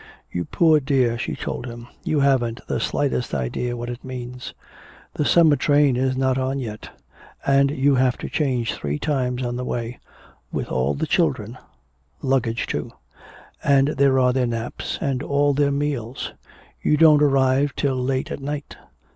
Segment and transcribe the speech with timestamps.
[0.31, 4.55] "You poor dear," she told him, "you haven't the slightest idea what it means.
[5.13, 6.89] The summer train is not on yet,
[7.45, 9.99] and you have to change three times on the way
[10.51, 11.55] with all the children
[12.23, 12.91] luggage, too.
[13.63, 16.33] And there are their naps, and all their meals.
[16.81, 18.75] You don't arrive till late at night.